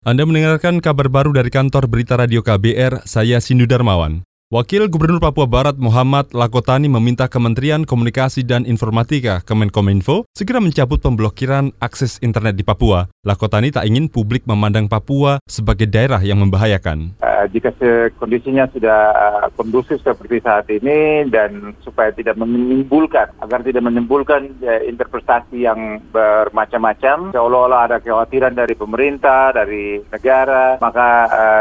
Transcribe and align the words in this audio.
Anda 0.00 0.24
mendengarkan 0.24 0.80
kabar 0.80 1.12
baru 1.12 1.36
dari 1.36 1.52
kantor 1.52 1.84
Berita 1.84 2.16
Radio 2.16 2.40
KBR, 2.40 3.04
saya 3.04 3.36
Sindu 3.36 3.68
Darmawan. 3.68 4.24
Wakil 4.50 4.90
Gubernur 4.90 5.22
Papua 5.22 5.46
Barat 5.46 5.78
Muhammad 5.78 6.34
Lakotani 6.34 6.90
meminta 6.90 7.30
Kementerian 7.30 7.86
Komunikasi 7.86 8.42
dan 8.42 8.66
Informatika 8.66 9.46
Kemenkominfo 9.46 10.26
segera 10.34 10.58
mencabut 10.58 10.98
pemblokiran 10.98 11.70
akses 11.78 12.18
internet 12.18 12.58
di 12.58 12.66
Papua. 12.66 13.06
Lakotani 13.22 13.70
tak 13.70 13.86
ingin 13.86 14.10
publik 14.10 14.42
memandang 14.50 14.90
Papua 14.90 15.38
sebagai 15.46 15.86
daerah 15.86 16.18
yang 16.18 16.42
membahayakan. 16.42 17.14
Uh, 17.22 17.46
jika 17.54 17.70
kondisinya 18.18 18.66
sudah 18.74 19.00
uh, 19.14 19.46
kondusif 19.54 20.02
seperti 20.02 20.42
saat 20.42 20.66
ini 20.66 21.30
dan 21.30 21.70
supaya 21.86 22.10
tidak 22.10 22.34
menimbulkan 22.34 23.30
agar 23.38 23.62
tidak 23.62 23.86
menimbulkan 23.86 24.50
uh, 24.66 24.82
interpretasi 24.82 25.62
yang 25.62 26.02
bermacam-macam 26.10 27.30
seolah-olah 27.30 27.86
ada 27.86 27.96
kekhawatiran 28.02 28.58
dari 28.58 28.74
pemerintah 28.74 29.54
dari 29.54 30.02
negara 30.10 30.74
maka 30.82 31.08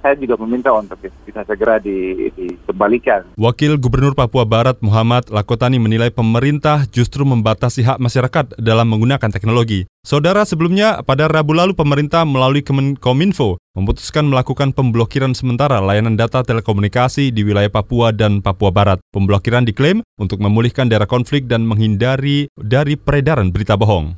saya 0.00 0.14
juga 0.16 0.40
meminta 0.40 0.72
untuk 0.72 0.96
bisa 1.02 1.44
segera 1.44 1.76
di, 1.76 2.30
di 2.32 2.48
dikembalikan. 2.70 3.26
Wakil 3.34 3.76
Gubernur 3.76 4.14
Papua 4.14 4.46
Barat 4.46 4.78
Muhammad 4.80 5.26
Lakotani 5.28 5.82
menilai 5.82 6.14
pemerintah 6.14 6.86
justru 6.88 7.26
membatasi 7.26 7.82
hak 7.82 7.98
masyarakat 7.98 8.56
dalam 8.62 8.86
menggunakan 8.88 9.28
teknologi. 9.34 9.90
Saudara 10.00 10.48
sebelumnya 10.48 11.04
pada 11.04 11.28
Rabu 11.28 11.52
lalu 11.52 11.76
pemerintah 11.76 12.24
melalui 12.24 12.64
Kemenkominfo 12.64 13.60
memutuskan 13.76 14.30
melakukan 14.32 14.72
pemblokiran 14.72 15.36
sementara 15.36 15.82
layanan 15.84 16.16
data 16.16 16.40
telekomunikasi 16.40 17.28
di 17.34 17.44
wilayah 17.44 17.68
Papua 17.68 18.14
dan 18.14 18.40
Papua 18.40 18.72
Barat. 18.72 18.98
Pemblokiran 19.12 19.68
diklaim 19.68 20.00
untuk 20.16 20.40
memulihkan 20.40 20.88
daerah 20.88 21.10
konflik 21.10 21.44
dan 21.50 21.68
menghindari 21.68 22.48
dari 22.56 22.96
peredaran 22.96 23.52
berita 23.52 23.76
bohong. 23.76 24.16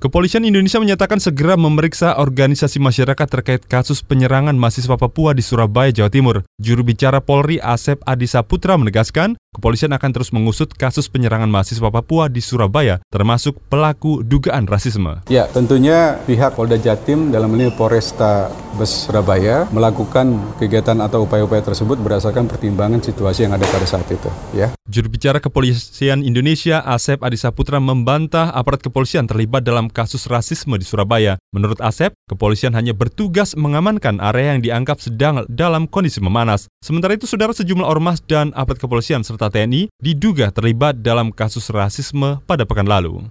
Kepolisian 0.00 0.48
Indonesia 0.48 0.80
menyatakan 0.80 1.20
segera 1.20 1.60
memeriksa 1.60 2.16
organisasi 2.16 2.80
masyarakat 2.80 3.28
terkait 3.28 3.60
kasus 3.68 4.00
penyerangan 4.00 4.56
mahasiswa 4.56 4.96
Papua 4.96 5.36
di 5.36 5.44
Surabaya, 5.44 5.92
Jawa 5.92 6.08
Timur. 6.08 6.36
Juru 6.56 6.88
bicara 6.88 7.20
Polri 7.20 7.60
Asep 7.60 8.00
Adisa 8.08 8.40
Putra 8.40 8.80
menegaskan, 8.80 9.36
kepolisian 9.52 9.92
akan 9.92 10.10
terus 10.16 10.32
mengusut 10.32 10.72
kasus 10.72 11.12
penyerangan 11.12 11.52
mahasiswa 11.52 11.92
Papua 11.92 12.32
di 12.32 12.40
Surabaya, 12.40 13.04
termasuk 13.12 13.60
pelaku 13.68 14.24
dugaan 14.24 14.64
rasisme. 14.64 15.20
Ya, 15.28 15.44
tentunya 15.52 16.16
pihak 16.24 16.56
Polda 16.56 16.80
Jatim 16.80 17.28
dalam 17.28 17.52
ini 17.60 17.68
Polresta 17.68 18.48
Bes 18.80 19.04
Surabaya 19.04 19.68
melakukan 19.68 20.56
kegiatan 20.56 20.96
atau 21.04 21.28
upaya-upaya 21.28 21.60
tersebut 21.60 22.00
berdasarkan 22.00 22.48
pertimbangan 22.48 23.04
situasi 23.04 23.44
yang 23.44 23.52
ada 23.52 23.68
pada 23.68 23.84
saat 23.84 24.08
itu. 24.08 24.32
Ya. 24.56 24.72
Juru 24.88 25.12
bicara 25.12 25.44
Kepolisian 25.44 26.24
Indonesia 26.24 26.80
Asep 26.88 27.20
Adisa 27.20 27.52
Putra 27.52 27.76
membantah 27.84 28.48
aparat 28.48 28.80
kepolisian 28.80 29.28
terlibat 29.28 29.60
dalam 29.60 29.89
kasus 29.92 30.26
rasisme 30.30 30.74
di 30.78 30.86
Surabaya. 30.86 31.36
Menurut 31.52 31.78
Asep, 31.78 32.16
kepolisian 32.26 32.72
hanya 32.72 32.96
bertugas 32.96 33.52
mengamankan 33.58 34.22
area 34.22 34.56
yang 34.56 34.62
dianggap 34.62 35.02
sedang 35.02 35.44
dalam 35.50 35.90
kondisi 35.90 36.22
memanas. 36.24 36.70
Sementara 36.80 37.14
itu, 37.14 37.28
saudara 37.28 37.50
sejumlah 37.52 37.84
ormas 37.84 38.24
dan 38.24 38.54
aparat 38.54 38.80
kepolisian 38.80 39.26
serta 39.26 39.50
TNI 39.52 39.92
diduga 39.98 40.48
terlibat 40.54 41.04
dalam 41.04 41.34
kasus 41.34 41.68
rasisme 41.68 42.40
pada 42.48 42.62
pekan 42.64 42.88
lalu. 42.88 43.30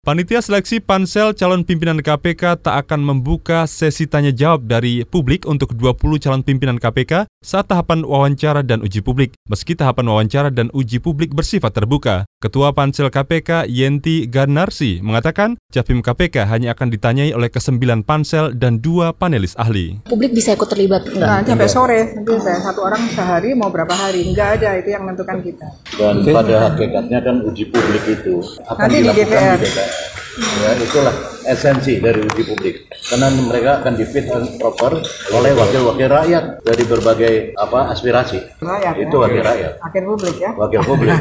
Panitia 0.00 0.40
seleksi 0.40 0.80
pansel 0.80 1.36
calon 1.36 1.60
pimpinan 1.60 2.00
KPK 2.00 2.64
tak 2.64 2.88
akan 2.88 3.04
membuka 3.04 3.68
sesi 3.68 4.08
tanya 4.08 4.32
jawab 4.32 4.64
dari 4.64 5.04
publik 5.04 5.44
untuk 5.44 5.76
20 5.76 6.16
calon 6.24 6.40
pimpinan 6.40 6.80
KPK 6.80 7.28
saat 7.44 7.68
tahapan 7.68 8.08
wawancara 8.08 8.64
dan 8.64 8.80
uji 8.80 9.04
publik. 9.04 9.36
Meski 9.44 9.76
tahapan 9.76 10.08
wawancara 10.08 10.48
dan 10.48 10.72
uji 10.72 11.04
publik 11.04 11.36
bersifat 11.36 11.76
terbuka, 11.76 12.24
Ketua 12.40 12.72
Pansel 12.72 13.12
KPK 13.12 13.68
Yenti 13.68 14.24
Garnarsi 14.24 15.04
mengatakan 15.04 15.60
Capim 15.68 16.00
KPK 16.00 16.48
hanya 16.48 16.72
akan 16.72 16.88
ditanyai 16.88 17.36
oleh 17.36 17.52
kesembilan 17.52 18.00
pansel 18.00 18.56
dan 18.56 18.80
dua 18.80 19.12
panelis 19.12 19.52
ahli. 19.60 20.00
Publik 20.08 20.32
bisa 20.32 20.56
ikut 20.56 20.64
terlibat 20.64 21.04
enggak? 21.04 21.20
Nah, 21.20 21.44
sampai 21.44 21.68
sore, 21.68 22.00
nanti 22.16 22.40
saya 22.40 22.64
satu 22.64 22.80
orang 22.80 23.12
sehari 23.12 23.52
mau 23.52 23.68
berapa 23.68 23.92
hari, 23.92 24.24
enggak 24.24 24.56
ada 24.56 24.72
itu 24.80 24.88
yang 24.88 25.04
menentukan 25.04 25.36
kita. 25.44 25.68
Dan 26.00 26.24
pada 26.32 26.72
hakikatnya 26.72 27.18
kan 27.20 27.44
uji 27.44 27.68
publik 27.68 28.08
itu 28.08 28.40
akan 28.72 28.88
nanti 28.88 29.04
di 29.04 29.08
DPR. 29.20 29.56
Di 29.60 29.68
DPR. 29.68 30.19
Ya, 30.38 30.78
itulah 30.78 31.14
esensi 31.48 31.98
dari 31.98 32.20
uji 32.20 32.42
publik 32.44 32.74
karena 33.08 33.32
mereka 33.32 33.80
akan 33.80 33.96
dipit 33.96 34.28
proper 34.60 35.00
oleh 35.32 35.52
wakil-wakil 35.56 36.08
rakyat 36.10 36.44
dari 36.60 36.84
berbagai 36.84 37.32
apa 37.56 37.90
aspirasi 37.90 38.38
rakyat 38.60 38.94
itu 39.00 39.16
ya? 39.16 39.22
wakil 39.24 39.42
rakyat 39.42 39.72
wakil 39.80 40.02
publik 40.04 40.36
ya 40.36 40.50
wakil 40.54 40.82
publik 40.84 41.18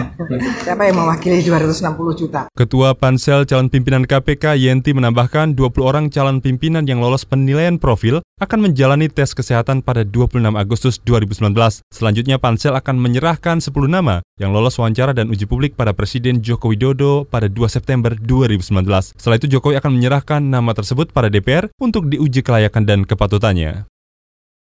siapa 0.64 0.82
yang 0.88 0.96
mewakili 0.96 1.42
260 1.42 2.20
juta 2.20 2.40
Ketua 2.54 2.94
Pansel 2.94 3.44
calon 3.44 3.68
pimpinan 3.68 4.06
KPK 4.06 4.54
Yenti 4.56 4.94
menambahkan 4.94 5.58
20 5.58 5.68
orang 5.82 6.04
calon 6.08 6.38
pimpinan 6.38 6.86
yang 6.86 7.02
lolos 7.02 7.26
penilaian 7.26 7.76
profil 7.76 8.22
akan 8.38 8.70
menjalani 8.70 9.10
tes 9.10 9.34
kesehatan 9.34 9.82
pada 9.82 10.06
26 10.06 10.38
Agustus 10.54 11.02
2019. 11.02 11.82
Selanjutnya 11.90 12.38
Pansel 12.38 12.70
akan 12.78 12.94
menyerahkan 12.94 13.58
10 13.58 13.74
nama 13.90 14.22
yang 14.38 14.54
lolos 14.54 14.78
wawancara 14.78 15.10
dan 15.10 15.26
uji 15.26 15.50
publik 15.50 15.74
pada 15.74 15.90
Presiden 15.90 16.38
Joko 16.38 16.70
Widodo 16.70 17.26
pada 17.26 17.50
2 17.50 17.66
September 17.66 18.14
2019. 18.14 18.37
Setelah 19.18 19.42
itu 19.42 19.50
Jokowi 19.50 19.80
akan 19.82 19.98
menyerahkan 19.98 20.40
nama 20.44 20.70
tersebut 20.70 21.10
pada 21.10 21.26
DPR 21.26 21.66
untuk 21.82 22.06
diuji 22.06 22.46
kelayakan 22.46 22.86
dan 22.86 23.02
kepatutannya. 23.02 23.97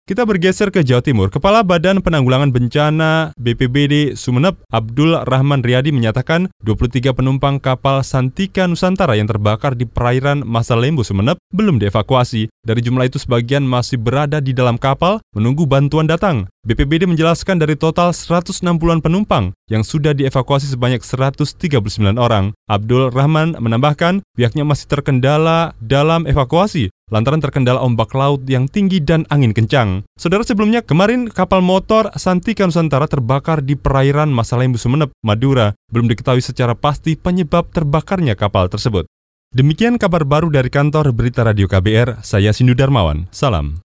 Kita 0.07 0.23
bergeser 0.23 0.71
ke 0.71 0.87
Jawa 0.87 1.03
Timur. 1.03 1.35
Kepala 1.35 1.67
Badan 1.67 1.99
Penanggulangan 1.99 2.55
Bencana 2.55 3.35
BPBD 3.43 4.15
Sumeneb, 4.15 4.55
Abdul 4.71 5.19
Rahman 5.27 5.67
Riyadi 5.67 5.91
menyatakan 5.91 6.47
23 6.63 7.11
penumpang 7.11 7.59
kapal 7.59 8.07
Santika 8.07 8.71
Nusantara 8.71 9.19
yang 9.19 9.27
terbakar 9.27 9.75
di 9.75 9.83
perairan 9.83 10.47
Masa 10.47 10.79
Lembu 10.79 11.03
Sumeneb 11.03 11.43
belum 11.51 11.83
dievakuasi. 11.83 12.47
Dari 12.63 12.87
jumlah 12.87 13.11
itu 13.11 13.19
sebagian 13.19 13.67
masih 13.67 13.99
berada 13.99 14.39
di 14.39 14.55
dalam 14.55 14.79
kapal 14.79 15.19
menunggu 15.35 15.67
bantuan 15.67 16.07
datang. 16.07 16.47
BPBD 16.63 17.11
menjelaskan 17.11 17.59
dari 17.59 17.75
total 17.75 18.15
160-an 18.15 19.03
penumpang 19.03 19.59
yang 19.67 19.83
sudah 19.83 20.15
dievakuasi 20.15 20.71
sebanyak 20.71 21.03
139 21.03 21.83
orang. 22.15 22.55
Abdul 22.71 23.11
Rahman 23.11 23.59
menambahkan 23.59 24.23
pihaknya 24.39 24.63
masih 24.63 24.87
terkendala 24.87 25.75
dalam 25.83 26.31
evakuasi 26.31 26.95
lantaran 27.07 27.39
terkendala 27.39 27.79
ombak 27.83 28.11
laut 28.19 28.43
yang 28.51 28.67
tinggi 28.67 28.99
dan 28.99 29.23
angin 29.31 29.55
kencang. 29.55 30.03
Saudara 30.19 30.43
sebelumnya 30.43 30.83
kemarin 30.83 31.31
kapal 31.31 31.63
motor 31.63 32.11
Santika 32.19 32.67
Nusantara 32.67 33.07
terbakar 33.07 33.63
di 33.63 33.79
perairan 33.79 34.35
Masalembu 34.35 34.77
Sumeneb, 34.77 35.15
Madura. 35.23 35.79
Belum 35.87 36.11
diketahui 36.11 36.43
secara 36.43 36.75
pasti 36.75 37.15
penyebab 37.15 37.71
terbakarnya 37.71 38.35
kapal 38.35 38.67
tersebut. 38.67 39.07
Demikian 39.55 39.97
kabar 39.97 40.27
baru 40.27 40.51
dari 40.51 40.69
kantor 40.69 41.15
Berita 41.15 41.47
Radio 41.47 41.71
KBR, 41.71 42.27
saya 42.27 42.51
Sindu 42.51 42.75
Darmawan. 42.75 43.31
Salam. 43.31 43.86